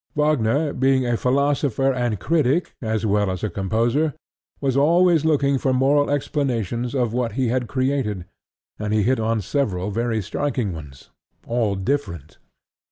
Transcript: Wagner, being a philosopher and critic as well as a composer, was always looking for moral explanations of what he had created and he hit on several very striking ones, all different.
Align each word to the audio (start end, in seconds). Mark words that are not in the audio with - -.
Wagner, 0.15 0.73
being 0.73 1.05
a 1.05 1.15
philosopher 1.15 1.93
and 1.93 2.19
critic 2.19 2.73
as 2.81 3.05
well 3.05 3.29
as 3.29 3.43
a 3.43 3.51
composer, 3.51 4.15
was 4.59 4.75
always 4.75 5.25
looking 5.25 5.59
for 5.59 5.73
moral 5.73 6.09
explanations 6.09 6.95
of 6.95 7.13
what 7.13 7.33
he 7.33 7.49
had 7.49 7.67
created 7.67 8.25
and 8.79 8.93
he 8.93 9.03
hit 9.03 9.19
on 9.19 9.41
several 9.41 9.91
very 9.91 10.19
striking 10.19 10.73
ones, 10.73 11.11
all 11.45 11.75
different. 11.75 12.39